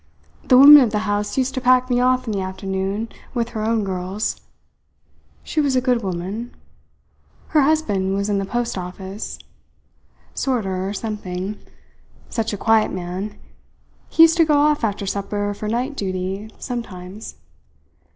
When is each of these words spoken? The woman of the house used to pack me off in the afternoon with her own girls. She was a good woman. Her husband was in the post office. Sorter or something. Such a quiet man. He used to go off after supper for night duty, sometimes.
The 0.43 0.57
woman 0.57 0.81
of 0.81 0.89
the 0.89 0.97
house 1.05 1.37
used 1.37 1.53
to 1.53 1.61
pack 1.61 1.87
me 1.87 1.99
off 1.99 2.25
in 2.25 2.33
the 2.33 2.41
afternoon 2.41 3.07
with 3.35 3.49
her 3.49 3.61
own 3.63 3.83
girls. 3.83 4.41
She 5.43 5.61
was 5.61 5.75
a 5.75 5.79
good 5.79 6.01
woman. 6.01 6.55
Her 7.49 7.61
husband 7.61 8.15
was 8.15 8.27
in 8.27 8.39
the 8.39 8.45
post 8.45 8.79
office. 8.79 9.37
Sorter 10.33 10.89
or 10.89 10.93
something. 10.93 11.59
Such 12.29 12.51
a 12.51 12.57
quiet 12.57 12.91
man. 12.91 13.35
He 14.09 14.23
used 14.23 14.37
to 14.37 14.43
go 14.45 14.57
off 14.57 14.83
after 14.83 15.05
supper 15.05 15.53
for 15.53 15.67
night 15.67 15.95
duty, 15.95 16.51
sometimes. 16.57 17.35